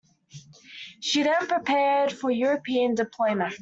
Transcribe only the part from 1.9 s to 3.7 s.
for European deployment.